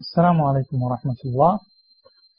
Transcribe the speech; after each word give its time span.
Assalamu 0.00 0.42
alaikum 0.42 0.80
wa 0.80 0.96
rahmatullah. 0.96 1.60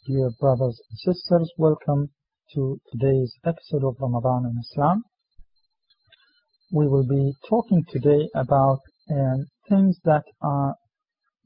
Dear 0.05 0.29
brothers 0.41 0.77
and 0.89 0.99
sisters, 0.99 1.49
welcome 1.57 2.09
to 2.53 2.81
today's 2.91 3.33
episode 3.45 3.85
of 3.85 3.95
Ramadan 3.97 4.43
in 4.51 4.59
Islam. 4.59 5.05
We 6.73 6.85
will 6.89 7.07
be 7.07 7.31
talking 7.47 7.85
today 7.89 8.27
about 8.35 8.81
um, 9.09 9.47
things 9.69 9.97
that 10.03 10.25
are 10.41 10.75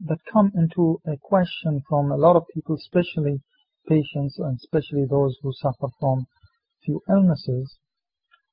that 0.07 0.17
come 0.33 0.51
into 0.55 0.99
a 1.05 1.15
question 1.21 1.83
from 1.87 2.11
a 2.11 2.17
lot 2.17 2.35
of 2.35 2.43
people, 2.55 2.73
especially 2.73 3.43
patients 3.87 4.39
and 4.39 4.57
especially 4.57 5.05
those 5.07 5.37
who 5.43 5.53
suffer 5.53 5.89
from 5.99 6.25
few 6.83 7.03
illnesses, 7.07 7.77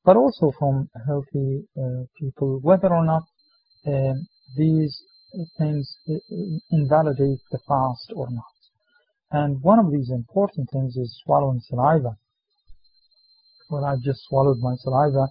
but 0.04 0.18
also 0.18 0.52
from 0.58 0.90
healthy 1.06 1.64
uh, 1.74 2.04
people, 2.20 2.58
whether 2.60 2.92
or 2.92 3.06
not 3.06 3.22
um, 3.86 4.26
these 4.58 5.02
things 5.58 5.96
invalidate 6.70 7.40
the 7.50 7.58
fast 7.66 8.12
or 8.14 8.28
not. 8.30 8.44
And 9.30 9.60
one 9.62 9.78
of 9.78 9.90
these 9.90 10.10
important 10.10 10.70
things 10.72 10.96
is 10.96 11.20
swallowing 11.24 11.60
saliva. 11.60 12.16
Well, 13.70 13.84
I've 13.84 14.02
just 14.02 14.20
swallowed 14.28 14.58
my 14.60 14.76
saliva, 14.76 15.28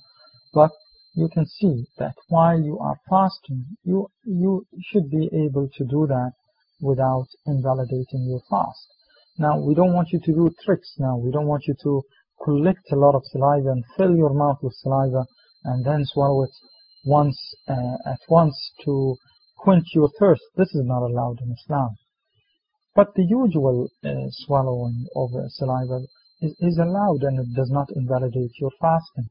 but 0.54 0.72
you 1.14 1.30
can 1.30 1.46
see 1.46 1.86
that 1.98 2.16
while 2.28 2.60
you 2.60 2.78
are 2.80 3.00
fasting, 3.10 3.66
you, 3.84 4.10
you 4.26 4.66
should 4.82 5.10
be 5.10 5.30
able 5.34 5.70
to 5.78 5.86
do 5.86 6.06
that 6.08 6.34
without 6.82 7.28
invalidating 7.46 8.26
your 8.28 8.42
fast. 8.50 8.88
Now, 9.38 9.60
we 9.60 9.74
don't 9.74 9.94
want 9.94 10.10
you 10.12 10.20
to 10.20 10.32
do 10.34 10.54
tricks 10.66 10.96
now. 10.98 11.18
We 11.18 11.32
don't 11.32 11.48
want 11.48 11.64
you 11.68 11.76
to 11.84 12.02
collect 12.44 12.92
a 12.92 12.96
lot 12.98 13.16
of 13.16 13.24
saliva 13.26 13.70
and 13.70 13.84
fill 13.98 14.16
your 14.16 14.34
mouth 14.34 14.58
with 14.62 14.74
saliva 14.74 15.26
and 15.64 15.86
then 15.86 16.04
swallow 16.06 16.44
it 16.44 16.52
once 17.06 17.56
uh, 17.68 17.98
at 18.06 18.20
once 18.28 18.72
to 18.84 19.16
quench 19.66 19.88
your 19.96 20.10
thirst. 20.20 20.44
This 20.56 20.70
is 20.76 20.84
not 20.86 21.02
allowed 21.10 21.40
in 21.42 21.52
Islam. 21.52 21.90
But 22.96 23.08
the 23.16 23.26
usual 23.26 23.90
uh, 24.06 24.30
swallowing 24.46 25.08
of 25.16 25.30
saliva 25.50 26.00
is, 26.42 26.54
is, 26.60 26.78
allowed 26.78 27.24
and 27.24 27.40
it 27.40 27.52
does 27.56 27.72
not 27.72 27.90
invalidate 27.96 28.54
your 28.62 28.72
fasting. 28.80 29.28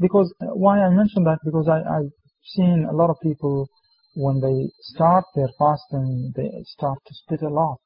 Because 0.00 0.34
uh, 0.42 0.46
why 0.46 0.80
I 0.80 0.90
mention 0.90 1.22
that 1.24 1.38
because 1.44 1.68
I, 1.68 1.78
I've 1.78 2.12
seen 2.56 2.86
a 2.90 2.94
lot 2.94 3.08
of 3.08 3.16
people 3.22 3.68
when 4.14 4.40
they 4.40 4.68
start 4.80 5.24
their 5.36 5.52
fasting 5.58 6.32
they 6.34 6.50
start 6.66 6.98
to 7.06 7.14
spit 7.14 7.42
a 7.42 7.48
lot 7.48 7.80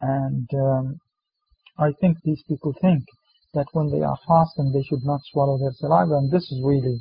and 0.00 0.48
um, 0.54 0.96
I 1.78 1.90
think 2.00 2.16
these 2.24 2.42
people 2.48 2.74
think 2.80 3.04
that 3.54 3.66
when 3.72 3.90
they 3.90 4.02
are 4.02 4.18
fasting 4.26 4.72
they 4.72 4.82
should 4.88 5.04
not 5.04 5.20
swallow 5.30 5.58
their 5.58 5.74
saliva 5.74 6.14
and 6.14 6.30
this 6.30 6.50
is 6.50 6.60
really 6.64 6.98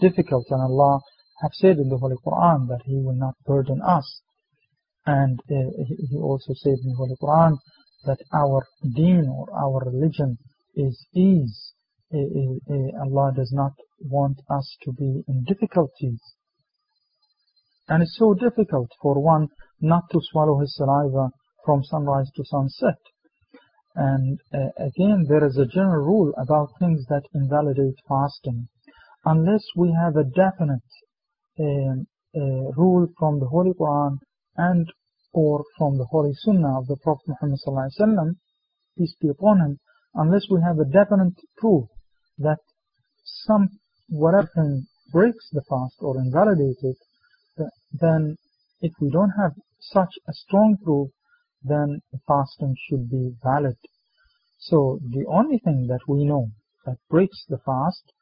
difficult 0.00 0.46
and 0.50 0.62
Allah 0.62 1.00
have 1.40 1.52
said 1.54 1.78
in 1.78 1.88
the 1.88 1.98
Holy 1.98 2.16
Quran 2.26 2.68
that 2.68 2.82
He 2.84 2.96
will 2.96 3.16
not 3.16 3.34
burden 3.46 3.80
us. 3.82 4.22
And 5.06 5.40
uh, 5.50 5.84
He 5.86 6.18
also 6.18 6.52
said 6.54 6.76
in 6.82 6.90
the 6.90 6.96
Holy 6.96 7.16
Quran 7.22 7.56
that 8.04 8.18
our 8.32 8.66
deen 8.94 9.28
or 9.28 9.46
our 9.54 9.90
religion 9.90 10.38
is 10.74 11.06
ease. 11.14 11.72
Uh, 12.12 12.18
uh, 12.18 13.04
Allah 13.04 13.32
does 13.36 13.52
not 13.52 13.72
want 14.00 14.38
us 14.50 14.76
to 14.82 14.92
be 14.92 15.22
in 15.28 15.44
difficulties. 15.44 16.20
And 17.88 18.02
it's 18.02 18.16
so 18.18 18.34
difficult 18.34 18.90
for 19.00 19.20
one 19.22 19.48
not 19.80 20.04
to 20.12 20.20
swallow 20.30 20.58
his 20.60 20.74
saliva 20.76 21.30
from 21.64 21.84
sunrise 21.84 22.30
to 22.36 22.44
sunset. 22.44 22.98
And 23.94 24.38
uh, 24.54 24.70
again, 24.78 25.26
there 25.28 25.44
is 25.44 25.56
a 25.56 25.66
general 25.66 26.04
rule 26.04 26.32
about 26.38 26.78
things 26.78 27.04
that 27.08 27.24
invalidate 27.34 27.96
fasting. 28.08 28.68
Unless 29.24 29.64
we 29.76 29.92
have 30.00 30.16
a 30.16 30.24
definite 30.24 30.82
a 31.58 32.72
rule 32.76 33.06
from 33.18 33.40
the 33.40 33.46
Holy 33.46 33.72
Quran 33.72 34.18
and 34.56 34.86
or 35.32 35.64
from 35.78 35.98
the 35.98 36.06
Holy 36.06 36.32
Sunnah 36.34 36.78
of 36.78 36.86
the 36.86 36.96
Prophet 36.96 37.28
Muhammad 37.28 37.58
Wasallam, 37.66 38.36
peace 38.96 39.14
be 39.20 39.28
upon 39.28 39.60
him, 39.60 39.78
unless 40.14 40.46
we 40.50 40.60
have 40.60 40.78
a 40.78 40.84
definite 40.84 41.38
proof 41.56 41.88
that 42.38 42.58
some 43.24 43.68
whatever 44.08 44.48
thing 44.54 44.86
breaks 45.12 45.48
the 45.52 45.62
fast 45.68 45.96
or 46.00 46.18
invalidates 46.18 46.82
it, 46.82 46.96
then 47.92 48.36
if 48.80 48.92
we 49.00 49.10
don't 49.10 49.32
have 49.40 49.52
such 49.80 50.14
a 50.28 50.32
strong 50.32 50.76
proof, 50.82 51.10
then 51.62 52.00
the 52.12 52.18
fasting 52.26 52.74
should 52.88 53.10
be 53.10 53.34
valid. 53.42 53.76
So 54.58 54.98
the 55.02 55.26
only 55.26 55.58
thing 55.58 55.86
that 55.88 56.00
we 56.08 56.24
know 56.24 56.48
that 56.86 56.96
breaks 57.08 57.44
the 57.48 57.58
fast 57.58 58.12
uh, 58.12 58.19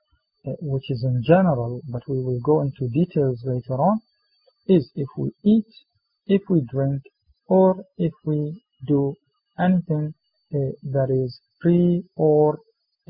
which 0.61 0.91
is 0.91 1.05
in 1.05 1.23
general, 1.27 1.81
but 1.91 2.03
we 2.09 2.21
will 2.23 2.41
go 2.41 2.61
into 2.61 2.89
details 2.89 3.43
later 3.45 3.75
on, 3.75 4.01
is 4.67 4.91
if 4.95 5.09
we 5.17 5.33
eat, 5.45 5.67
if 6.27 6.43
we 6.49 6.61
drink, 6.71 7.03
or 7.49 7.85
if 7.97 8.13
we 8.25 8.63
do 8.87 9.15
anything 9.59 10.15
uh, 10.55 10.73
that 10.83 11.11
is 11.11 11.41
pre 11.61 12.05
or 12.17 12.59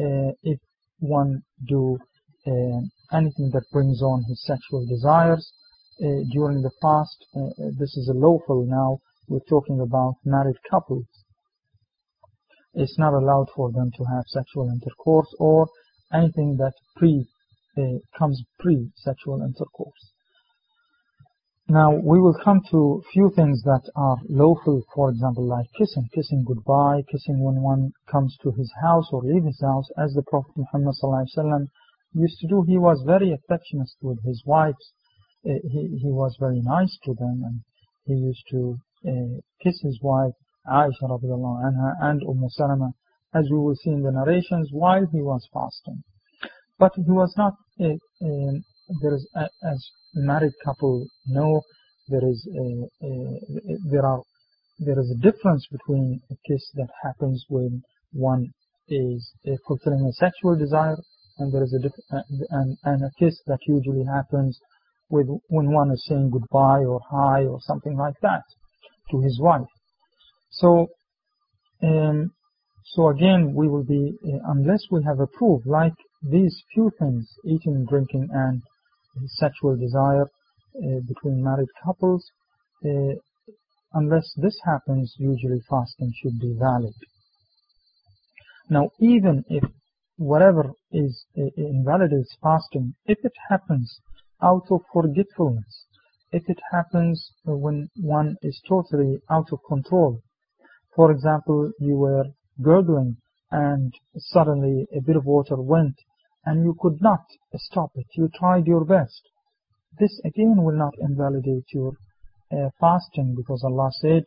uh, 0.01 0.33
if 0.43 0.59
one 1.01 1.43
do 1.67 1.99
uh, 2.47 2.81
anything 3.13 3.51
that 3.53 3.65
brings 3.73 4.03
on 4.03 4.25
his 4.29 4.43
sexual 4.45 4.87
desires 4.87 5.53
uh, 6.01 6.23
during 6.33 6.63
the 6.63 6.71
fast. 6.81 7.27
Uh, 7.37 7.51
this 7.79 7.97
is 7.97 8.09
a 8.09 8.19
lawful 8.19 8.65
now. 8.65 8.99
We're 9.29 9.49
talking 9.49 9.81
about 9.81 10.15
married 10.25 10.57
couples. 10.71 11.07
It's 12.75 12.99
not 12.99 13.13
allowed 13.13 13.49
for 13.55 13.71
them 13.73 13.91
to 13.97 14.05
have 14.05 14.25
sexual 14.27 14.71
intercourse 14.71 15.35
or 15.39 15.69
anything 16.13 16.57
that 16.59 16.75
pre 16.97 17.27
uh, 17.77 17.99
comes 18.19 18.43
pre-sexual 18.59 19.43
intercourse. 19.43 20.13
Now 21.69 21.95
we 21.95 22.19
will 22.21 22.37
come 22.43 22.61
to 22.71 23.03
few 23.13 23.31
things 23.37 23.63
that 23.65 23.83
are 23.95 24.17
lawful, 24.29 24.83
for 24.95 25.11
example, 25.11 25.47
like 25.47 25.67
kissing, 25.79 26.09
kissing 26.15 26.45
goodbye, 26.47 27.03
kissing 27.11 27.41
when 27.41 27.61
one 27.61 27.93
comes 28.11 28.37
to 28.43 28.51
his 28.53 28.73
house 28.81 29.09
or 29.13 29.23
leave 29.23 29.45
his 29.45 29.61
house, 29.61 29.89
as 29.97 30.15
the 30.15 30.23
Prophet 30.23 30.53
Muhammad 30.57 30.95
used 32.15 32.39
to 32.41 32.49
do. 32.49 32.65
He 32.67 32.79
was 32.79 33.03
very 33.07 33.33
affectionate 33.33 33.91
with 34.01 34.25
his 34.25 34.43
wives. 34.47 34.93
Uh, 35.47 35.61
he, 35.71 35.99
he 36.03 36.11
was 36.11 36.37
very 36.41 36.61
nice 36.63 36.99
to 37.05 37.15
them, 37.15 37.43
and 37.45 37.61
he 38.07 38.15
used 38.15 38.45
to 38.51 38.79
uh, 39.07 39.41
kiss 39.63 39.81
his 39.83 40.01
wife 40.03 40.33
Aisha 40.69 41.09
radiallahu 41.09 41.65
anha 41.65 41.95
and 42.01 42.23
Umm 42.23 42.45
Salama, 42.51 42.93
as 43.39 43.45
we 43.51 43.59
will 43.59 43.79
see 43.83 43.91
in 43.91 44.03
the 44.03 44.13
narrations, 44.21 44.69
while 44.73 45.07
he 45.15 45.21
was 45.31 45.43
fasting. 45.53 46.03
But 46.79 46.93
he 46.95 47.13
was 47.23 47.33
not, 47.37 47.55
uh, 47.81 47.99
um, 48.29 48.55
there 49.03 49.15
is, 49.19 49.25
a, 49.35 49.45
as 49.73 49.81
married 50.15 50.53
couple 50.65 51.07
know, 51.27 51.63
there 52.09 52.27
is, 52.33 52.39
a, 52.63 52.67
a, 53.07 53.11
there 53.93 54.07
are, 54.07 54.23
there 54.79 54.99
is 55.03 55.11
a 55.11 55.23
difference 55.29 55.67
between 55.71 56.21
a 56.31 56.37
kiss 56.49 56.65
that 56.75 56.89
happens 57.03 57.45
when 57.49 57.83
one 58.13 58.45
is 58.89 59.21
fulfilling 59.67 60.07
a 60.07 60.13
sexual 60.13 60.57
desire, 60.57 60.97
and 61.39 61.53
there 61.53 61.63
is 61.63 61.75
a 61.75 61.83
diff- 61.83 62.07
and, 62.51 62.77
and 62.85 63.03
a 63.03 63.11
kiss 63.19 63.37
that 63.47 63.59
usually 63.67 64.05
happens 64.05 64.59
with 65.11 65.27
when 65.49 65.73
one 65.73 65.91
is 65.91 66.05
saying 66.09 66.31
goodbye 66.31 66.85
or 66.85 67.01
hi 67.11 67.45
or 67.45 67.59
something 67.61 67.97
like 67.97 68.19
that 68.23 68.43
to 69.11 69.21
his 69.21 69.39
wife. 69.41 69.73
So, 70.51 70.89
um, 71.83 72.31
so 72.93 73.09
again, 73.09 73.53
we 73.55 73.69
will 73.69 73.85
be 73.85 74.17
uh, 74.25 74.39
unless 74.53 74.81
we 74.91 75.03
have 75.05 75.21
a 75.21 75.27
proof, 75.27 75.63
like 75.67 75.95
these 76.23 76.63
few 76.73 76.91
things, 76.99 77.29
eating, 77.45 77.85
drinking, 77.89 78.29
and 78.33 78.63
sexual 79.27 79.77
desire 79.77 80.25
uh, 80.25 81.01
between 81.07 81.43
married 81.43 81.69
couples, 81.85 82.25
uh, 82.85 83.15
unless 83.93 84.33
this 84.37 84.59
happens, 84.65 85.15
usually 85.19 85.61
fasting 85.69 86.13
should 86.23 86.39
be 86.41 86.55
valid. 86.59 86.95
Now, 88.71 88.91
even 89.01 89.45
if 89.49 89.65
whatever 90.17 90.73
is 90.93 91.25
invalidates 91.57 92.37
fasting, 92.43 92.95
if 93.07 93.19
it 93.25 93.33
happens 93.49 94.01
out 94.43 94.65
of 94.71 94.81
forgetfulness, 94.93 95.87
if 96.33 96.43
it 96.49 96.59
happens 96.73 97.33
when 97.45 97.89
one 97.97 98.37
is 98.43 98.61
totally 98.69 99.19
out 99.31 99.49
of 99.53 99.61
control, 99.67 100.21
for 100.95 101.11
example, 101.11 101.71
you 101.79 101.97
were 101.97 102.25
gurgling 102.63 103.17
and 103.51 103.93
suddenly 104.17 104.87
a 104.97 105.01
bit 105.01 105.17
of 105.17 105.25
water 105.25 105.57
went 105.57 105.97
and 106.45 106.65
you 106.65 106.75
could 106.81 107.01
not 107.01 107.25
stop 107.57 107.91
it. 107.95 108.07
You 108.17 108.29
tried 108.39 108.67
your 108.67 108.85
best. 108.85 109.23
This 109.99 110.21
again 110.25 110.63
will 110.63 110.77
not 110.77 110.95
invalidate 111.01 111.67
your 111.73 111.93
uh, 112.53 112.71
fasting 112.81 113.35
because 113.37 113.63
Allah 113.65 113.91
said 114.01 114.25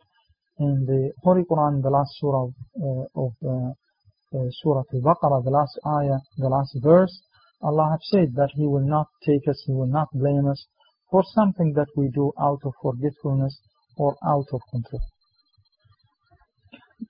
in 0.58 0.84
the 0.86 1.12
Holy 1.22 1.42
Quran, 1.44 1.82
the 1.82 1.90
last 1.90 2.12
surah 2.18 2.44
of, 2.44 2.52
uh, 2.80 3.22
of 3.24 3.32
uh, 3.44 3.70
uh 4.36 4.48
Surah 4.62 4.84
Al-Baqarah, 4.94 5.44
the 5.44 5.50
last 5.50 5.78
ayah, 5.86 6.18
the 6.36 6.48
last 6.48 6.76
verse, 6.82 7.22
Allah 7.62 7.90
have 7.92 8.02
said 8.02 8.34
that 8.36 8.50
He 8.54 8.66
will 8.66 8.86
not 8.86 9.08
take 9.24 9.48
us, 9.48 9.62
He 9.66 9.72
will 9.72 9.86
not 9.86 10.08
blame 10.12 10.46
us 10.48 10.66
for 11.10 11.22
something 11.34 11.72
that 11.74 11.88
we 11.96 12.08
do 12.08 12.32
out 12.40 12.60
of 12.64 12.72
forgetfulness 12.82 13.58
or 13.96 14.16
out 14.26 14.46
of 14.52 14.60
control. 14.70 15.02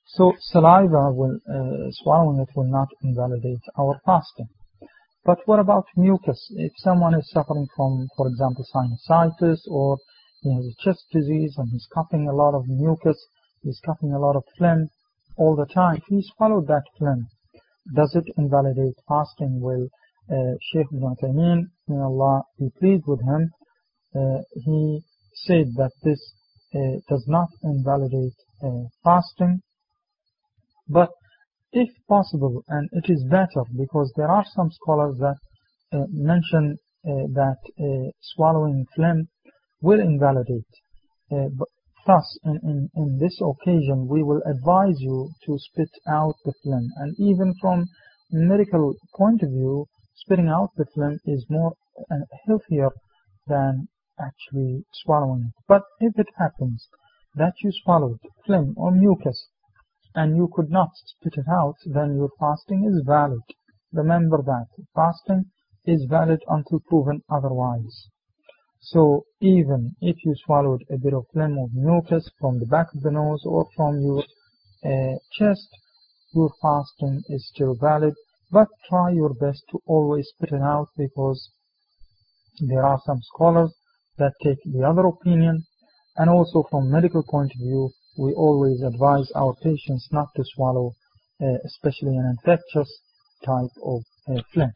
So 0.06 0.32
saliva 0.40 1.12
will, 1.12 1.38
uh, 1.48 1.90
swallowing 1.90 2.40
it 2.40 2.48
will 2.56 2.70
not 2.70 2.88
invalidate 3.02 3.64
our 3.78 4.00
fasting. 4.04 4.48
But 5.24 5.38
what 5.46 5.60
about 5.60 5.86
mucus? 5.96 6.50
If 6.56 6.72
someone 6.76 7.14
is 7.14 7.30
suffering 7.30 7.68
from, 7.76 8.08
for 8.16 8.26
example, 8.28 8.64
sinusitis 8.74 9.60
or 9.68 9.98
he 10.40 10.52
has 10.52 10.64
a 10.66 10.82
chest 10.82 11.04
disease 11.12 11.54
and 11.58 11.70
he's 11.70 11.86
coughing 11.94 12.28
a 12.28 12.34
lot 12.34 12.54
of 12.54 12.66
mucus, 12.66 13.28
he's 13.62 13.80
coughing 13.84 14.12
a 14.12 14.18
lot 14.18 14.36
of 14.36 14.44
phlegm 14.58 14.88
all 15.36 15.54
the 15.54 15.66
time. 15.66 15.96
If 15.96 16.04
he 16.08 16.22
swallowed 16.36 16.66
that 16.68 16.84
phlegm, 16.98 17.28
does 17.94 18.14
it 18.14 18.24
invalidate 18.36 18.96
fasting? 19.06 19.60
Well, 19.60 19.88
uh, 20.30 20.54
Sheikh 20.72 20.86
Ibn 20.92 21.16
Taymiyyah, 21.22 21.66
may 21.88 21.98
Allah 21.98 22.42
be 22.58 22.70
pleased 22.78 23.04
with 23.06 23.20
him, 23.20 23.50
uh, 24.14 24.42
he 24.54 25.02
said 25.34 25.74
that 25.76 25.92
this 26.02 26.34
uh, 26.74 27.00
does 27.08 27.24
not 27.28 27.48
invalidate 27.62 28.36
uh, 28.62 28.88
fasting, 29.04 29.62
but 30.92 31.10
if 31.72 31.88
possible, 32.08 32.62
and 32.68 32.88
it 32.92 33.06
is 33.08 33.24
better 33.24 33.64
because 33.76 34.12
there 34.16 34.30
are 34.30 34.44
some 34.54 34.70
scholars 34.70 35.16
that 35.18 35.38
uh, 35.92 36.06
mention 36.10 36.76
uh, 37.04 37.26
that 37.34 37.56
swallowing 38.20 38.86
phlegm 38.94 39.28
will 39.80 40.00
invalidate. 40.00 40.72
but 41.30 41.68
Thus, 42.04 42.36
in, 42.44 42.58
in, 42.64 42.90
in 42.96 43.18
this 43.18 43.40
occasion, 43.40 44.08
we 44.08 44.24
will 44.24 44.42
advise 44.44 45.00
you 45.00 45.30
to 45.46 45.56
spit 45.56 45.90
out 46.08 46.34
the 46.44 46.52
phlegm. 46.62 46.90
And 46.96 47.14
even 47.16 47.54
from 47.60 47.86
medical 48.32 48.96
point 49.14 49.42
of 49.44 49.50
view, 49.50 49.86
spitting 50.16 50.48
out 50.48 50.70
the 50.76 50.86
phlegm 50.94 51.20
is 51.26 51.46
more 51.48 51.74
uh, 52.10 52.16
healthier 52.44 52.90
than 53.46 53.86
actually 54.18 54.84
swallowing 55.04 55.52
it. 55.52 55.64
But 55.68 55.82
if 56.00 56.18
it 56.18 56.26
happens 56.36 56.88
that 57.36 57.54
you 57.62 57.70
swallowed 57.70 58.18
phlegm 58.46 58.74
or 58.76 58.90
mucus 58.90 59.46
and 60.14 60.36
you 60.36 60.48
could 60.52 60.70
not 60.70 60.90
spit 60.94 61.34
it 61.36 61.48
out, 61.48 61.76
then 61.86 62.16
your 62.16 62.30
fasting 62.38 62.84
is 62.84 63.02
valid. 63.06 63.42
Remember 63.92 64.42
that 64.42 64.66
fasting 64.94 65.50
is 65.84 66.06
valid 66.08 66.42
until 66.48 66.80
proven 66.80 67.22
otherwise. 67.28 68.08
So 68.80 69.24
even 69.40 69.94
if 70.00 70.24
you 70.24 70.34
swallowed 70.44 70.84
a 70.90 70.98
bit 70.98 71.14
of 71.14 71.26
phlegm 71.32 71.56
or 71.56 71.68
mucus 71.72 72.28
from 72.40 72.58
the 72.58 72.66
back 72.66 72.92
of 72.94 73.02
the 73.02 73.10
nose 73.10 73.42
or 73.44 73.68
from 73.76 74.00
your 74.00 74.24
uh, 74.84 75.18
chest, 75.32 75.68
your 76.34 76.50
fasting 76.60 77.22
is 77.28 77.48
still 77.48 77.74
valid, 77.74 78.14
but 78.50 78.68
try 78.88 79.10
your 79.10 79.34
best 79.34 79.62
to 79.70 79.80
always 79.86 80.28
spit 80.28 80.52
it 80.52 80.62
out 80.62 80.88
because 80.96 81.50
there 82.58 82.84
are 82.84 83.00
some 83.06 83.20
scholars 83.22 83.72
that 84.18 84.32
take 84.42 84.58
the 84.64 84.82
other 84.82 85.06
opinion 85.06 85.64
and 86.16 86.28
also 86.28 86.64
from 86.70 86.90
medical 86.90 87.22
point 87.22 87.52
of 87.54 87.60
view 87.60 87.90
we 88.16 88.32
always 88.32 88.82
advise 88.82 89.30
our 89.34 89.54
patients 89.62 90.08
not 90.12 90.28
to 90.36 90.44
swallow 90.54 90.92
uh, 91.42 91.58
especially 91.64 92.16
an 92.16 92.36
infectious 92.38 93.00
type 93.44 93.74
of 93.84 94.02
uh, 94.28 94.40
phlegm. 94.52 94.72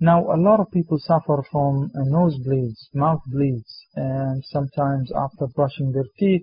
Now, 0.00 0.32
a 0.32 0.36
lot 0.36 0.60
of 0.60 0.70
people 0.70 0.98
suffer 0.98 1.42
from 1.50 1.90
uh, 1.94 2.00
nosebleeds, 2.00 2.92
mouth 2.92 3.22
bleeds, 3.26 3.86
and 3.94 4.44
sometimes 4.44 5.10
after 5.16 5.46
brushing 5.46 5.92
their 5.92 6.08
teeth, 6.18 6.42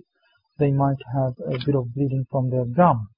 they 0.58 0.70
might 0.70 0.98
have 1.14 1.34
a 1.46 1.58
bit 1.64 1.76
of 1.76 1.94
bleeding 1.94 2.24
from 2.30 2.50
their 2.50 2.64
gum, 2.64 3.08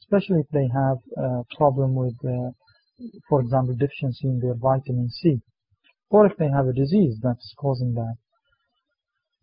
especially 0.00 0.40
if 0.40 0.48
they 0.52 0.68
have 0.72 0.98
a 1.16 1.42
problem 1.56 1.94
with, 1.94 2.14
uh, 2.24 2.50
for 3.28 3.40
example, 3.40 3.74
deficiency 3.74 4.28
in 4.28 4.40
their 4.40 4.54
vitamin 4.54 5.08
C, 5.08 5.40
or 6.10 6.26
if 6.26 6.36
they 6.36 6.48
have 6.48 6.68
a 6.68 6.72
disease 6.72 7.16
that's 7.22 7.54
causing 7.58 7.94
that. 7.94 8.14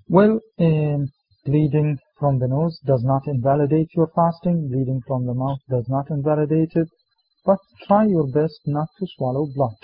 Well, 0.08 0.40
um, 0.60 1.10
bleeding 1.46 1.98
from 2.20 2.40
the 2.40 2.48
nose 2.48 2.80
does 2.86 3.04
not 3.04 3.22
invalidate 3.28 3.90
your 3.96 4.10
fasting, 4.16 4.68
bleeding 4.68 5.02
from 5.08 5.26
the 5.26 5.34
mouth 5.34 5.60
does 5.70 5.88
not 5.88 6.10
invalidate 6.10 6.72
it, 6.76 6.90
but 7.46 7.60
try 7.88 8.06
your 8.06 8.28
best 8.28 8.60
not 8.66 8.88
to 8.98 9.06
swallow 9.16 9.46
blood. 9.56 9.78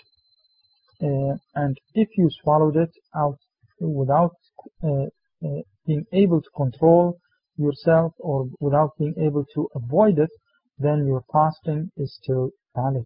Uh, 1.01 1.35
and 1.55 1.77
if 1.93 2.09
you 2.17 2.29
swallowed 2.41 2.75
it 2.75 2.91
out 3.15 3.37
without 3.79 4.35
uh, 4.83 5.05
uh, 5.45 5.61
being 5.85 6.05
able 6.13 6.41
to 6.41 6.49
control 6.55 7.17
yourself 7.57 8.13
or 8.19 8.47
without 8.59 8.91
being 8.97 9.15
able 9.19 9.45
to 9.53 9.67
avoid 9.75 10.17
it, 10.17 10.29
then 10.77 11.05
your 11.05 11.23
fasting 11.31 11.91
is 11.97 12.17
still 12.21 12.49
valid. 12.75 13.05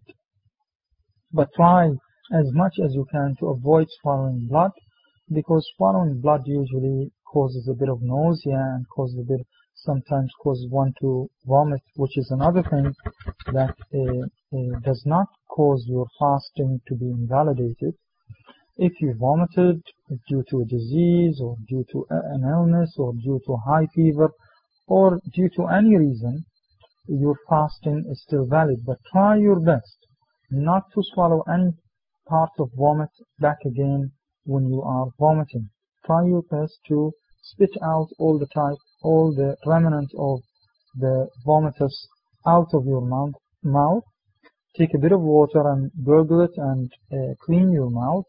But 1.32 1.48
try 1.54 1.88
as 2.32 2.52
much 2.52 2.74
as 2.82 2.94
you 2.94 3.06
can 3.10 3.34
to 3.40 3.48
avoid 3.48 3.86
swallowing 4.00 4.46
blood 4.48 4.72
because 5.32 5.68
swallowing 5.76 6.20
blood 6.20 6.42
usually 6.46 7.10
causes 7.36 7.68
a 7.68 7.74
bit 7.80 7.90
of 7.94 8.00
nausea 8.00 8.62
and 8.74 8.88
causes 8.88 9.18
a 9.18 9.28
bit 9.32 9.46
sometimes 9.74 10.30
causes 10.42 10.66
one 10.70 10.92
to 11.00 11.28
vomit 11.44 11.82
which 11.96 12.16
is 12.16 12.30
another 12.30 12.62
thing 12.70 12.86
that 13.52 13.76
uh, 13.94 14.24
uh, 14.56 14.78
does 14.88 15.02
not 15.04 15.26
cause 15.56 15.84
your 15.86 16.06
fasting 16.18 16.80
to 16.88 16.94
be 16.94 17.10
invalidated. 17.10 17.92
If 18.78 18.92
you 19.02 19.14
vomited 19.18 19.82
due 20.28 20.44
to 20.50 20.60
a 20.60 20.64
disease 20.64 21.40
or 21.42 21.56
due 21.68 21.84
to 21.92 22.06
an 22.08 22.42
illness 22.56 22.94
or 22.96 23.12
due 23.12 23.40
to 23.46 23.56
high 23.68 23.86
fever 23.94 24.30
or 24.86 25.20
due 25.34 25.50
to 25.56 25.66
any 25.66 25.94
reason, 25.96 26.44
your 27.06 27.36
fasting 27.50 28.06
is 28.10 28.22
still 28.22 28.46
valid. 28.46 28.78
But 28.86 28.98
try 29.12 29.36
your 29.36 29.60
best 29.60 29.98
not 30.50 30.84
to 30.94 31.02
swallow 31.12 31.42
any 31.52 31.72
part 32.26 32.50
of 32.58 32.70
vomit 32.74 33.10
back 33.38 33.58
again 33.66 34.12
when 34.44 34.68
you 34.68 34.80
are 34.82 35.08
vomiting. 35.18 35.68
Try 36.06 36.24
your 36.26 36.42
best 36.42 36.78
to 36.88 37.12
spit 37.52 37.74
out 37.82 38.08
all 38.18 38.38
the 38.38 38.46
type, 38.46 38.78
all 39.02 39.32
the 39.34 39.56
remnants 39.66 40.12
of 40.18 40.40
the 40.94 41.28
vomitus 41.46 42.06
out 42.46 42.68
of 42.72 42.84
your 42.86 43.02
mouth, 43.02 43.34
mouth 43.62 44.04
take 44.76 44.94
a 44.94 44.98
bit 44.98 45.12
of 45.12 45.20
water 45.20 45.62
and 45.72 45.90
gurgle 46.04 46.42
it 46.42 46.56
and 46.56 46.92
uh, 47.12 47.34
clean 47.44 47.72
your 47.72 47.90
mouth 47.90 48.24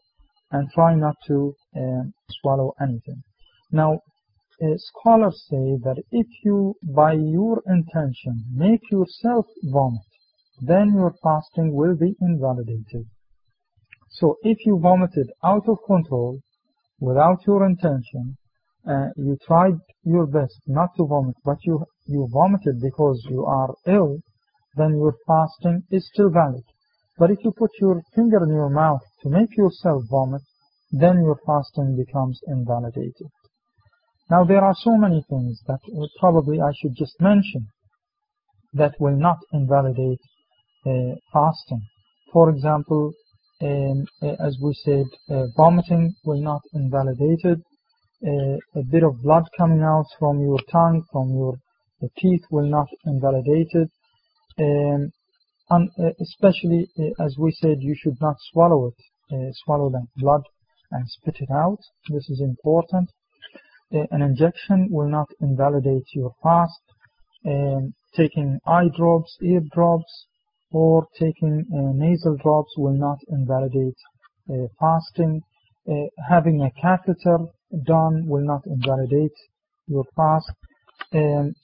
and 0.50 0.70
try 0.70 0.94
not 0.94 1.14
to 1.26 1.54
uh, 1.76 2.02
swallow 2.40 2.72
anything. 2.80 3.22
Now, 3.70 4.00
uh, 4.62 4.66
scholars 4.76 5.44
say 5.48 5.76
that 5.84 6.02
if 6.10 6.26
you, 6.44 6.74
by 6.82 7.12
your 7.12 7.62
intention, 7.66 8.44
make 8.52 8.90
yourself 8.90 9.46
vomit, 9.62 10.00
then 10.60 10.94
your 10.94 11.14
fasting 11.22 11.74
will 11.74 11.96
be 11.96 12.16
invalidated. 12.20 13.06
So 14.10 14.36
if 14.42 14.58
you 14.64 14.78
vomited 14.80 15.30
out 15.44 15.68
of 15.68 15.78
control, 15.86 16.40
without 16.98 17.46
your 17.46 17.64
intention, 17.66 18.36
uh, 18.88 19.08
you 19.16 19.36
tried 19.46 19.78
your 20.04 20.26
best 20.26 20.60
not 20.66 20.90
to 20.96 21.06
vomit, 21.06 21.36
but 21.44 21.58
you, 21.64 21.84
you 22.06 22.28
vomited 22.32 22.80
because 22.80 23.20
you 23.28 23.44
are 23.44 23.74
ill, 23.86 24.18
then 24.76 24.96
your 24.96 25.14
fasting 25.26 25.82
is 25.90 26.08
still 26.12 26.30
valid. 26.30 26.64
But 27.18 27.30
if 27.30 27.38
you 27.44 27.52
put 27.52 27.70
your 27.80 28.00
finger 28.14 28.42
in 28.44 28.50
your 28.50 28.70
mouth 28.70 29.02
to 29.22 29.28
make 29.28 29.56
yourself 29.56 30.04
vomit, 30.08 30.42
then 30.90 31.22
your 31.22 31.38
fasting 31.44 31.96
becomes 31.96 32.40
invalidated. 32.46 33.28
Now 34.30 34.44
there 34.44 34.64
are 34.64 34.74
so 34.74 34.96
many 34.96 35.24
things 35.28 35.60
that 35.66 35.80
probably 36.20 36.60
I 36.60 36.72
should 36.80 36.94
just 36.96 37.20
mention 37.20 37.68
that 38.72 38.94
will 39.00 39.16
not 39.16 39.38
invalidate 39.52 40.20
uh, 40.86 41.14
fasting. 41.32 41.82
For 42.32 42.50
example, 42.50 43.12
um, 43.62 44.04
uh, 44.22 44.34
as 44.46 44.56
we 44.62 44.72
said, 44.84 45.06
uh, 45.30 45.46
vomiting 45.56 46.14
will 46.24 46.42
not 46.42 46.60
invalidate 46.74 47.44
it. 47.44 47.58
Uh, 48.26 48.56
a 48.74 48.82
bit 48.90 49.04
of 49.04 49.22
blood 49.22 49.44
coming 49.56 49.82
out 49.82 50.06
from 50.18 50.40
your 50.40 50.58
tongue, 50.72 51.04
from 51.12 51.30
your 51.30 51.54
teeth 52.18 52.42
will 52.50 52.68
not 52.68 52.88
invalidate 53.06 53.70
it. 53.72 53.90
Um, 54.58 55.12
and 55.70 55.90
uh, 55.98 56.10
especially 56.20 56.88
uh, 56.98 57.24
as 57.24 57.36
we 57.38 57.52
said 57.52 57.76
you 57.80 57.94
should 57.96 58.20
not 58.20 58.36
swallow 58.50 58.88
it. 58.88 58.94
Uh, 59.30 59.52
swallow 59.52 59.90
the 59.90 60.04
blood 60.16 60.42
and 60.90 61.04
spit 61.08 61.36
it 61.40 61.50
out. 61.50 61.78
This 62.08 62.30
is 62.30 62.40
important. 62.40 63.10
Uh, 63.94 64.04
an 64.10 64.22
injection 64.22 64.88
will 64.90 65.08
not 65.08 65.28
invalidate 65.40 66.06
your 66.14 66.32
fast. 66.42 66.80
Um, 67.46 67.94
taking 68.16 68.58
eye 68.66 68.88
drops 68.96 69.36
ear 69.42 69.60
drops 69.72 70.26
or 70.72 71.06
taking 71.18 71.64
uh, 71.72 71.92
nasal 71.94 72.36
drops 72.42 72.72
will 72.76 72.98
not 72.98 73.18
invalidate 73.28 73.98
uh, 74.50 74.66
fasting. 74.80 75.42
Having 76.28 76.60
a 76.60 76.70
catheter 76.78 77.38
done 77.84 78.26
will 78.26 78.44
not 78.44 78.62
invalidate 78.66 79.36
your 79.86 80.04
fast 80.16 80.50
um, 81.14 81.54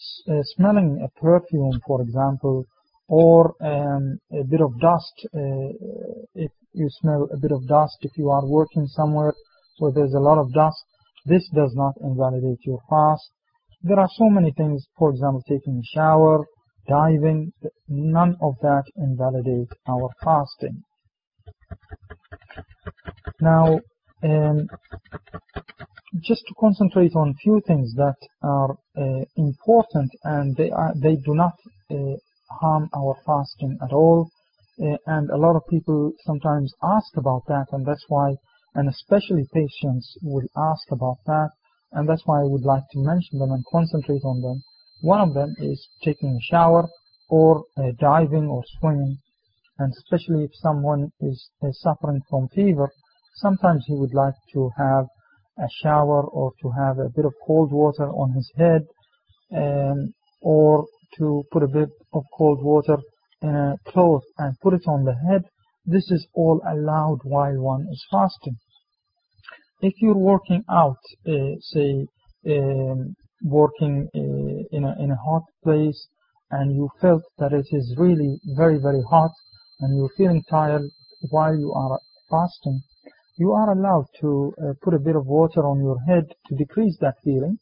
smelling 0.56 1.00
a 1.04 1.20
perfume 1.20 1.80
for 1.86 2.02
example 2.02 2.64
or 3.08 3.54
um, 3.60 4.18
a 4.32 4.44
bit 4.44 4.60
of 4.60 4.78
dust 4.80 5.14
uh, 5.34 5.68
if 6.34 6.50
you 6.72 6.88
smell 7.00 7.28
a 7.32 7.36
bit 7.38 7.52
of 7.52 7.66
dust 7.66 7.96
if 8.02 8.12
you 8.16 8.30
are 8.30 8.46
working 8.46 8.86
somewhere 8.86 9.34
where 9.78 9.92
there's 9.92 10.14
a 10.14 10.18
lot 10.18 10.38
of 10.38 10.52
dust 10.52 10.84
this 11.26 11.48
does 11.54 11.72
not 11.74 11.94
invalidate 12.02 12.58
your 12.66 12.80
fast. 12.88 13.30
There 13.82 13.98
are 13.98 14.08
so 14.14 14.28
many 14.28 14.52
things 14.52 14.86
for 14.98 15.10
example 15.10 15.42
taking 15.48 15.78
a 15.78 15.96
shower 15.96 16.44
diving 16.86 17.52
none 17.88 18.36
of 18.42 18.54
that 18.60 18.84
invalidate 18.96 19.68
our 19.88 20.10
fasting. 20.22 20.82
Now 23.40 23.80
um, 24.22 24.68
just 26.20 26.42
to 26.46 26.54
concentrate 26.60 27.14
on 27.16 27.34
few 27.42 27.60
things 27.66 27.94
that 27.94 28.16
are 28.42 28.76
uh, 28.96 29.24
important 29.36 30.10
and 30.22 30.56
they 30.56 30.70
are 30.70 30.92
they 30.94 31.16
do 31.16 31.34
not 31.34 31.54
uh, 31.90 32.16
harm 32.60 32.88
our 32.96 33.16
fasting 33.26 33.76
at 33.82 33.92
all. 33.92 34.28
Uh, 34.80 34.96
and 35.06 35.30
a 35.30 35.36
lot 35.36 35.56
of 35.56 35.62
people 35.70 36.12
sometimes 36.26 36.72
ask 36.82 37.16
about 37.16 37.42
that, 37.46 37.66
and 37.72 37.86
that's 37.86 38.04
why, 38.08 38.34
and 38.74 38.88
especially 38.88 39.44
patients 39.52 40.16
will 40.22 40.46
ask 40.56 40.90
about 40.90 41.18
that, 41.26 41.50
and 41.92 42.08
that's 42.08 42.26
why 42.26 42.40
I 42.40 42.44
would 42.44 42.64
like 42.64 42.82
to 42.92 42.98
mention 42.98 43.38
them 43.38 43.52
and 43.52 43.64
concentrate 43.70 44.24
on 44.24 44.40
them, 44.42 44.62
One 45.00 45.20
of 45.20 45.34
them 45.34 45.54
is 45.58 45.88
taking 46.02 46.36
a 46.36 46.40
shower 46.50 46.88
or 47.28 47.64
uh, 47.76 47.92
diving 47.98 48.46
or 48.46 48.62
swimming. 48.78 49.18
And 49.78 49.92
especially 49.92 50.44
if 50.44 50.50
someone 50.54 51.10
is, 51.20 51.50
is 51.62 51.80
suffering 51.80 52.22
from 52.30 52.48
fever, 52.48 52.90
sometimes 53.36 53.84
he 53.86 53.94
would 53.94 54.14
like 54.14 54.34
to 54.54 54.70
have 54.76 55.06
a 55.58 55.68
shower 55.82 56.22
or 56.24 56.52
to 56.62 56.70
have 56.70 56.98
a 56.98 57.08
bit 57.14 57.24
of 57.24 57.32
cold 57.46 57.70
water 57.72 58.08
on 58.08 58.32
his 58.34 58.50
head 58.56 58.82
um, 59.54 60.12
or 60.42 60.86
to 61.18 61.44
put 61.52 61.62
a 61.62 61.68
bit 61.68 61.88
of 62.12 62.24
cold 62.36 62.62
water 62.62 62.96
in 63.42 63.54
a 63.54 63.76
cloth 63.86 64.24
and 64.38 64.58
put 64.62 64.74
it 64.74 64.86
on 64.88 65.04
the 65.04 65.14
head. 65.28 65.42
This 65.86 66.10
is 66.10 66.26
all 66.34 66.60
allowed 66.66 67.20
while 67.24 67.56
one 67.60 67.86
is 67.92 68.04
fasting. 68.10 68.56
If 69.80 69.94
you're 70.00 70.16
working 70.16 70.64
out, 70.70 71.02
uh, 71.28 71.54
say, 71.60 72.06
um, 72.48 73.14
working 73.42 74.08
uh, 74.14 74.76
in, 74.76 74.84
a, 74.84 74.94
in 75.02 75.10
a 75.10 75.16
hot 75.16 75.42
place 75.62 76.08
and 76.50 76.74
you 76.74 76.88
felt 77.00 77.22
that 77.38 77.52
it 77.52 77.66
is 77.70 77.94
really 77.98 78.38
very, 78.56 78.78
very 78.78 79.02
hot 79.10 79.32
and 79.80 79.96
you're 79.96 80.16
feeling 80.16 80.42
tired 80.48 80.82
while 81.30 81.56
you 81.56 81.72
are 81.72 81.98
fasting, 82.30 82.80
you 83.36 83.52
are 83.52 83.72
allowed 83.72 84.06
to 84.20 84.54
uh, 84.62 84.72
put 84.82 84.94
a 84.94 84.98
bit 84.98 85.16
of 85.16 85.26
water 85.26 85.66
on 85.66 85.80
your 85.80 85.98
head 86.06 86.34
to 86.46 86.54
decrease 86.54 86.96
that 87.00 87.16
feeling 87.24 87.58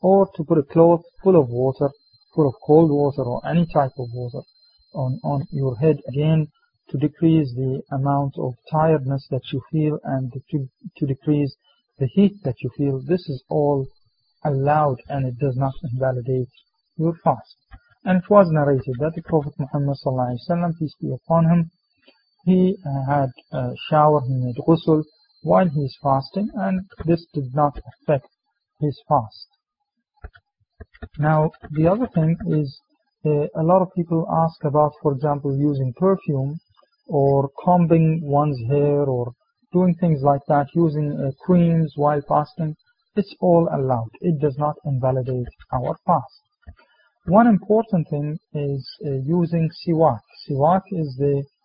or 0.00 0.28
to 0.34 0.44
put 0.44 0.58
a 0.58 0.62
cloth 0.62 1.02
full 1.22 1.38
of 1.38 1.48
water, 1.48 1.90
full 2.34 2.48
of 2.48 2.54
cold 2.66 2.90
water 2.90 3.22
or 3.22 3.46
any 3.46 3.66
type 3.66 3.92
of 3.98 4.08
water 4.14 4.40
on, 4.94 5.20
on 5.22 5.46
your 5.50 5.76
head 5.76 5.98
again 6.08 6.48
to 6.88 6.98
decrease 6.98 7.52
the 7.54 7.82
amount 7.92 8.34
of 8.38 8.54
tiredness 8.70 9.26
that 9.30 9.42
you 9.52 9.60
feel 9.70 9.98
and 10.04 10.32
to, 10.50 10.68
to 10.96 11.06
decrease 11.06 11.54
the 11.98 12.06
heat 12.06 12.42
that 12.44 12.56
you 12.62 12.70
feel. 12.76 13.00
This 13.00 13.28
is 13.28 13.44
all 13.48 13.86
allowed 14.44 15.02
and 15.08 15.26
it 15.26 15.38
does 15.38 15.56
not 15.56 15.74
invalidate 15.92 16.48
your 16.96 17.14
fast. 17.22 17.56
And 18.04 18.22
it 18.22 18.30
was 18.30 18.48
narrated 18.50 18.96
that 18.98 19.12
the 19.14 19.22
Prophet 19.22 19.52
Muhammad 19.58 19.96
peace 20.78 20.94
be 21.00 21.12
upon 21.12 21.44
him, 21.44 21.70
he 22.44 22.76
uh, 22.86 23.04
had 23.06 23.30
a 23.52 23.70
shower, 23.88 24.20
he 24.22 24.34
made 24.34 24.56
ghusl 24.66 25.02
while 25.42 25.68
he 25.68 25.80
is 25.84 25.96
fasting 26.02 26.48
and 26.54 26.80
this 27.04 27.26
did 27.34 27.54
not 27.54 27.78
affect 27.90 28.26
his 28.80 29.00
fast. 29.08 29.48
Now 31.18 31.50
the 31.70 31.86
other 31.86 32.08
thing 32.14 32.36
is 32.48 32.80
uh, 33.26 33.46
a 33.54 33.62
lot 33.62 33.82
of 33.82 33.88
people 33.96 34.26
ask 34.30 34.64
about 34.64 34.92
for 35.02 35.12
example 35.12 35.56
using 35.56 35.92
perfume 35.96 36.58
or 37.06 37.50
combing 37.64 38.20
one's 38.22 38.60
hair 38.68 39.04
or 39.04 39.32
doing 39.72 39.94
things 40.00 40.22
like 40.22 40.40
that, 40.48 40.66
using 40.74 41.12
uh, 41.12 41.30
creams 41.44 41.92
while 41.96 42.20
fasting. 42.28 42.74
It's 43.16 43.34
all 43.40 43.68
allowed. 43.72 44.10
It 44.20 44.40
does 44.40 44.56
not 44.58 44.76
invalidate 44.84 45.48
our 45.72 45.96
fast. 46.06 46.40
One 47.26 47.46
important 47.46 48.08
thing 48.08 48.38
is 48.54 48.88
uh, 49.04 49.10
using 49.24 49.68
siwak. 49.84 50.20
Siwak 50.48 50.82
is 50.92 51.16
the 51.18 51.36
uh, 51.36 51.42
uh 51.42 51.59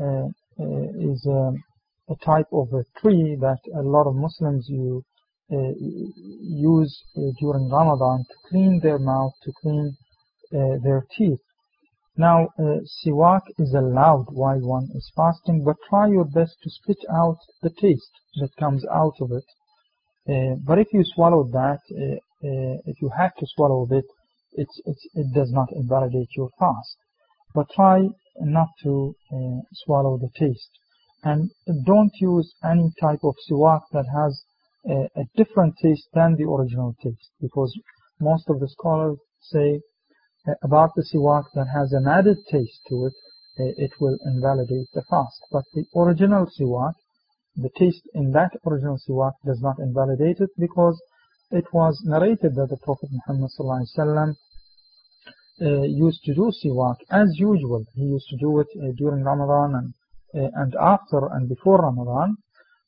is 0.00 1.26
a, 1.26 1.52
a, 2.12 2.16
type 2.24 2.50
of 2.52 2.68
a 2.72 2.84
tree 3.00 3.36
that 3.40 3.58
a 3.74 3.82
lot 3.82 4.06
of 4.06 4.14
Muslims 4.16 4.66
you, 4.68 5.02
uh, 5.52 5.72
use 5.76 7.02
uh, 7.16 7.20
during 7.40 7.68
Ramadan 7.68 8.24
to 8.28 8.34
clean 8.48 8.80
their 8.82 8.98
mouth, 8.98 9.32
to 9.44 9.52
clean 9.62 9.96
their 10.82 11.06
teeth. 11.16 11.38
Now, 12.16 12.48
uh, 12.58 12.80
siwak 12.98 13.42
is 13.58 13.72
allowed 13.72 14.26
while 14.32 14.60
one 14.60 14.88
is 14.94 15.10
fasting, 15.16 15.62
but 15.64 15.76
try 15.88 16.08
your 16.08 16.26
best 16.26 16.56
to 16.62 16.68
spit 16.68 16.98
out 17.10 17.38
the 17.62 17.70
taste 17.70 18.12
that 18.40 18.54
comes 18.56 18.84
out 18.86 19.14
of 19.20 19.30
it. 19.32 19.48
Uh, 20.28 20.56
but 20.66 20.78
if 20.78 20.88
you 20.92 21.02
swallow 21.04 21.44
that, 21.44 21.80
uh, 21.92 22.18
uh 22.46 22.76
if 22.84 23.00
you 23.00 23.08
have 23.16 23.34
to 23.36 23.46
swallow 23.54 23.86
it, 23.90 24.04
it's, 24.52 24.80
it's, 24.84 25.06
it 25.14 25.32
does 25.32 25.50
not 25.52 25.72
invalidate 25.72 26.28
your 26.36 26.50
fast. 26.58 26.96
But 27.54 27.70
try 27.70 28.08
not 28.40 28.68
to 28.82 29.14
uh, 29.32 29.60
swallow 29.72 30.18
the 30.18 30.30
taste. 30.38 30.70
And 31.22 31.50
don't 31.84 32.12
use 32.20 32.54
any 32.64 32.92
type 33.00 33.20
of 33.24 33.34
siwak 33.48 33.82
that 33.92 34.06
has 34.14 34.42
a, 34.88 35.20
a 35.20 35.24
different 35.36 35.74
taste 35.82 36.08
than 36.14 36.36
the 36.36 36.48
original 36.48 36.94
taste, 37.02 37.30
because 37.40 37.78
most 38.20 38.48
of 38.48 38.60
the 38.60 38.68
scholars 38.68 39.18
say 39.40 39.80
about 40.62 40.90
the 40.96 41.02
siwak 41.02 41.44
that 41.54 41.68
has 41.74 41.92
an 41.92 42.06
added 42.08 42.38
taste 42.50 42.80
to 42.88 43.06
it, 43.06 43.12
uh, 43.58 43.72
it 43.76 43.92
will 44.00 44.16
invalidate 44.24 44.88
the 44.94 45.02
fast. 45.10 45.40
But 45.52 45.64
the 45.74 45.84
original 45.94 46.46
siwak, 46.46 46.94
the 47.56 47.70
taste 47.76 48.08
in 48.14 48.32
that 48.32 48.52
original 48.66 48.98
siwak 49.06 49.32
does 49.44 49.60
not 49.60 49.78
invalidate 49.78 50.40
it 50.40 50.50
because 50.58 50.98
it 51.50 51.64
was 51.72 52.00
narrated 52.04 52.54
that 52.54 52.68
the 52.70 52.78
Prophet 52.78 53.10
Muhammad 53.10 53.50
ﷺ, 53.58 54.30
uh, 54.30 54.34
used 55.60 56.22
to 56.24 56.34
do 56.34 56.50
siwak 56.62 56.96
as 57.10 57.28
usual. 57.38 57.84
He 57.94 58.04
used 58.04 58.28
to 58.30 58.36
do 58.36 58.60
it 58.60 58.68
uh, 58.76 58.92
during 58.96 59.22
Ramadan 59.24 59.74
and, 59.74 59.94
uh, 60.34 60.50
and 60.54 60.74
after 60.80 61.26
and 61.32 61.48
before 61.48 61.78
Ramadan. 61.82 62.36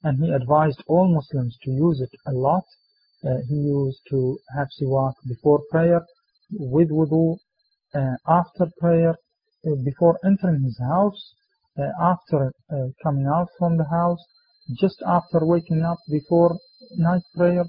And 0.05 0.25
he 0.25 0.31
advised 0.33 0.83
all 0.89 1.09
Muslims 1.09 1.57
to 1.65 1.71
use 1.71 2.01
it 2.01 2.11
a 2.27 2.33
lot. 2.33 2.65
Uh, 3.25 3.37
he 3.49 3.55
used 3.55 4.01
to 4.11 4.37
have 4.57 4.69
siwak 4.81 5.15
before 5.29 5.61
prayer 5.71 6.03
with 6.59 6.91
wudu, 6.91 7.37
uh, 7.95 8.17
after 8.27 8.67
prayer, 8.81 9.15
uh, 9.67 9.75
before 9.85 10.19
entering 10.25 10.63
his 10.65 10.79
house, 10.81 11.35
uh, 11.79 11.83
after 12.01 12.53
coming 13.03 13.27
out 13.27 13.49
from 13.59 13.77
the 13.77 13.85
house, 13.85 14.19
just 14.81 15.03
after 15.07 15.45
waking 15.47 15.83
up, 15.83 15.99
before 16.11 16.57
night 16.97 17.23
prayer. 17.37 17.65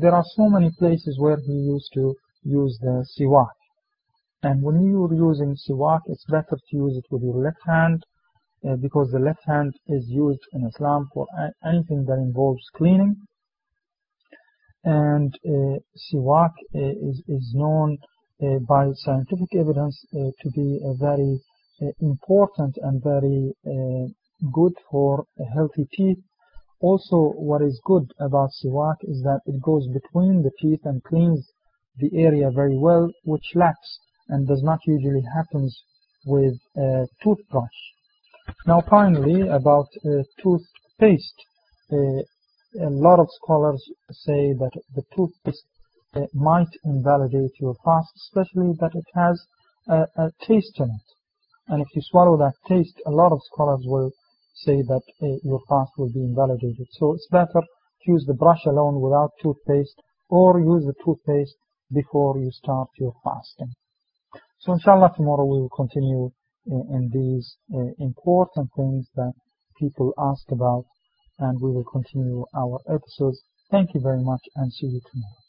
there 0.00 0.14
are 0.14 0.24
so 0.36 0.48
many 0.48 0.70
places 0.78 1.18
where 1.18 1.38
he 1.46 1.52
used 1.52 1.90
to 1.94 2.14
use 2.44 2.78
the 2.80 3.04
siwak. 3.14 3.59
And 4.42 4.62
when 4.62 4.80
you're 4.86 5.14
using 5.14 5.56
siwak, 5.56 6.00
it's 6.06 6.24
better 6.28 6.56
to 6.56 6.76
use 6.76 6.96
it 6.96 7.04
with 7.10 7.22
your 7.22 7.36
left 7.36 7.60
hand 7.66 8.04
uh, 8.68 8.76
because 8.76 9.10
the 9.10 9.18
left 9.18 9.44
hand 9.46 9.74
is 9.86 10.04
used 10.08 10.40
in 10.52 10.66
Islam 10.66 11.08
for 11.12 11.26
anything 11.64 12.04
that 12.06 12.18
involves 12.18 12.64
cleaning 12.74 13.16
and 14.84 15.34
uh, 15.46 15.78
siwak 15.96 16.52
uh, 16.74 16.78
is, 16.78 17.22
is 17.28 17.52
known 17.54 17.98
uh, 18.42 18.58
by 18.68 18.90
scientific 18.94 19.54
evidence 19.54 20.06
to 20.12 20.50
be 20.54 20.80
very 20.98 21.38
important 22.00 22.76
and 22.82 23.02
very 23.02 23.52
good 24.52 24.72
for 24.90 25.24
healthy 25.54 25.86
teeth. 25.92 26.18
Also, 26.80 27.32
what 27.36 27.62
is 27.62 27.80
good 27.84 28.10
about 28.20 28.50
siwak 28.62 28.96
is 29.02 29.22
that 29.22 29.40
it 29.46 29.60
goes 29.62 29.86
between 29.88 30.42
the 30.42 30.50
teeth 30.60 30.80
and 30.84 31.02
cleans 31.04 31.52
the 31.98 32.10
area 32.14 32.50
very 32.50 32.76
well, 32.76 33.10
which 33.24 33.52
lacks 33.54 33.98
and 34.30 34.46
does 34.46 34.62
not 34.62 34.80
usually 34.86 35.22
happens 35.34 35.82
with 36.24 36.54
a 36.76 37.06
toothbrush. 37.22 37.80
Now 38.66 38.82
finally, 38.88 39.48
about 39.48 39.88
uh, 40.04 40.22
toothpaste. 40.42 41.40
Uh, 41.92 42.22
a 42.80 42.88
lot 42.88 43.18
of 43.18 43.28
scholars 43.42 43.82
say 44.10 44.52
that 44.52 44.70
the 44.94 45.02
toothpaste 45.14 45.64
uh, 46.14 46.26
might 46.34 46.70
invalidate 46.84 47.52
your 47.60 47.74
fast, 47.84 48.12
especially 48.16 48.72
that 48.80 48.94
it 48.94 49.06
has 49.14 49.44
a, 49.88 50.06
a, 50.16 50.30
taste 50.40 50.78
in 50.78 50.86
it. 50.86 51.08
And 51.68 51.82
if 51.82 51.88
you 51.94 52.02
swallow 52.02 52.36
that 52.38 52.54
taste, 52.68 53.00
a 53.06 53.10
lot 53.10 53.32
of 53.32 53.40
scholars 53.52 53.82
will 53.84 54.12
say 54.54 54.82
that 54.82 55.02
uh, 55.22 55.26
your 55.42 55.60
fast 55.68 55.92
will 55.98 56.12
be 56.12 56.22
invalidated. 56.22 56.86
So 56.92 57.14
it's 57.14 57.28
better 57.30 57.60
to 57.60 58.06
use 58.06 58.24
the 58.26 58.34
brush 58.34 58.64
alone 58.66 59.00
without 59.00 59.32
toothpaste 59.42 60.00
or 60.28 60.60
use 60.60 60.84
the 60.84 60.94
toothpaste 61.04 61.56
before 61.92 62.38
you 62.38 62.50
start 62.52 62.88
your 62.98 63.14
fasting. 63.24 63.72
So 64.60 64.74
inshallah 64.74 65.12
tomorrow 65.16 65.46
we 65.46 65.60
will 65.60 65.70
continue 65.74 66.30
in, 66.66 67.08
these 67.12 67.56
uh, 67.74 67.92
important 67.98 68.68
things 68.76 69.08
that 69.16 69.32
people 69.78 70.12
ask 70.18 70.44
about 70.52 70.84
and 71.38 71.58
we 71.60 71.70
will 71.70 71.84
continue 71.84 72.44
our 72.54 72.78
episodes. 72.86 73.40
Thank 73.70 73.94
you 73.94 74.00
very 74.00 74.22
much 74.22 74.42
and 74.56 74.70
see 74.70 74.86
you 74.86 75.00
tomorrow. 75.10 75.39